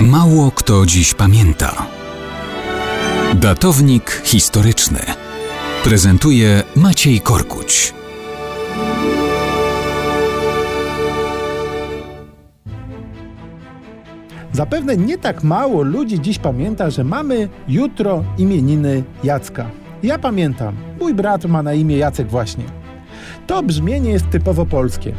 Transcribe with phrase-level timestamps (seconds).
[0.00, 1.86] Mało kto dziś pamięta.
[3.34, 4.98] Datownik historyczny
[5.84, 7.94] prezentuje Maciej Korkuć.
[14.52, 19.70] Zapewne nie tak mało ludzi dziś pamięta, że mamy jutro imieniny Jacka.
[20.02, 22.64] Ja pamiętam, mój brat ma na imię Jacek właśnie.
[23.46, 25.12] To brzmienie jest typowo polskie.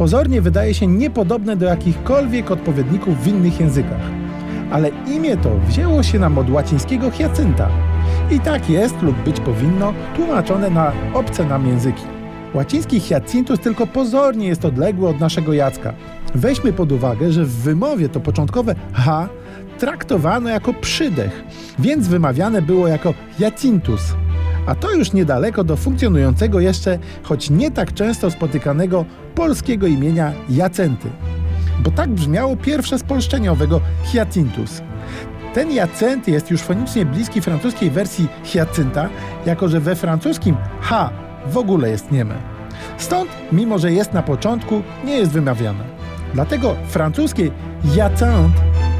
[0.00, 4.00] Pozornie wydaje się niepodobne do jakichkolwiek odpowiedników w innych językach.
[4.70, 7.68] Ale imię to wzięło się nam od łacińskiego hiacynta.
[8.30, 12.02] I tak jest lub być powinno tłumaczone na obce nam języki.
[12.54, 15.94] Łaciński hiacintus tylko pozornie jest odległy od naszego Jacka.
[16.34, 19.28] Weźmy pod uwagę, że w wymowie to początkowe H
[19.78, 21.44] traktowano jako przydech,
[21.78, 24.14] więc wymawiane było jako jacintus.
[24.70, 31.08] A to już niedaleko do funkcjonującego jeszcze, choć nie tak często spotykanego polskiego imienia Jacenty.
[31.84, 33.80] Bo tak brzmiało pierwsze spolszczenie owego.
[35.54, 39.08] Ten Jacenty jest już fonicznie bliski francuskiej wersji hiacynta,
[39.46, 41.10] jako że we francuskim H
[41.46, 42.34] w ogóle jest nieme.
[42.98, 45.84] Stąd, mimo że jest na początku, nie jest wymawiane.
[46.34, 47.50] Dlatego francuskie
[47.94, 48.54] jacent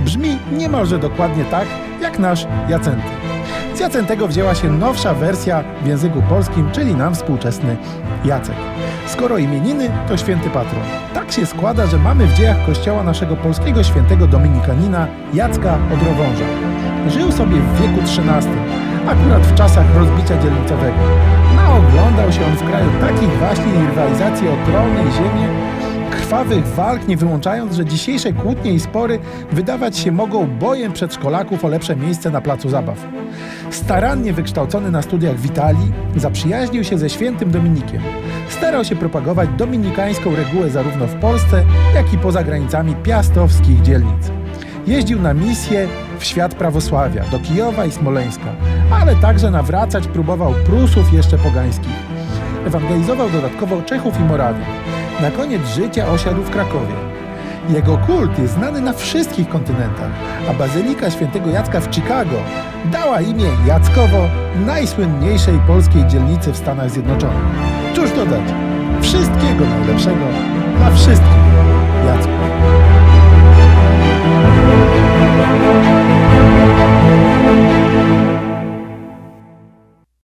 [0.05, 1.69] brzmi niemalże dokładnie tak,
[2.03, 3.20] jak nasz Jacenty.
[3.81, 7.77] Z Jacentego wzięła się nowsza wersja w języku polskim, czyli nam współczesny
[8.25, 8.55] Jacek.
[9.07, 10.83] Skoro imieniny, to święty patron.
[11.15, 16.45] Tak się składa, że mamy w dziejach kościoła naszego polskiego świętego dominikanina Jacka Odrowąża.
[17.09, 18.53] Żył sobie w wieku XIII,
[19.09, 20.99] akurat w czasach rozbicia dzielnicowego.
[21.57, 25.49] Naoglądał się on w kraju takich właśnie rywalizacji o tron i ziemię,
[26.11, 29.19] krwawych walk, nie wyłączając, że dzisiejsze kłótnie i spory
[29.53, 33.07] wydawać się mogą bojem przedszkolaków o lepsze miejsce na placu zabaw.
[33.71, 38.03] Starannie wykształcony na studiach w Italii, zaprzyjaźnił się ze świętym Dominikiem.
[38.49, 44.31] Starał się propagować dominikańską regułę zarówno w Polsce, jak i poza granicami piastowskich dzielnic.
[44.87, 45.89] Jeździł na misje
[46.19, 48.55] w świat prawosławia, do Kijowa i Smoleńska,
[48.91, 52.11] ale także nawracać próbował Prusów jeszcze pogańskich.
[52.67, 55.00] Ewangelizował dodatkowo Czechów i Morawian.
[55.23, 56.95] Na koniec życia osiadł w Krakowie.
[57.69, 60.11] Jego kult jest znany na wszystkich kontynentach,
[60.51, 62.37] a Bazylika Świętego Jacka w Chicago
[62.93, 64.29] dała imię Jackowo
[64.67, 67.45] najsłynniejszej polskiej dzielnicy w Stanach Zjednoczonych.
[67.95, 68.45] Cóż dodać?
[69.03, 70.27] Wszystkiego najlepszego
[70.79, 71.40] dla wszystkich.